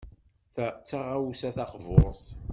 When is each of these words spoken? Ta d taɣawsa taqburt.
Ta 0.55 0.67
d 0.73 0.83
taɣawsa 0.89 1.49
taqburt. 1.55 2.23